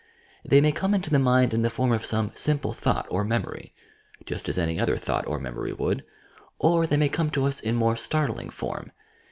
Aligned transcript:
They 0.43 0.61
may 0.61 0.71
come 0.71 0.95
into 0.95 1.11
the 1.11 1.19
mind 1.19 1.53
in 1.53 1.61
the 1.61 1.69
form 1.69 1.91
of 1.91 2.03
some 2.03 2.31
simple 2.33 2.73
thought 2.73 3.05
or 3.11 3.23
memory, 3.23 3.71
just 4.25 4.49
as 4.49 4.57
any 4.57 4.79
other 4.79 4.97
thought 4.97 5.27
or 5.27 5.37
memory 5.37 5.73
would; 5.73 6.03
or, 6.57 6.87
they 6.87 6.97
may 6.97 7.07
come 7.07 7.29
to 7.29 7.45
us 7.45 7.59
in 7.59 7.75
more 7.75 7.95
startling 7.95 8.49
form. 8.49 8.91